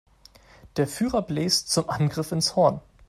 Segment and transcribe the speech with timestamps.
[0.77, 2.81] Der Führer bläst zum Angriff ins Horn.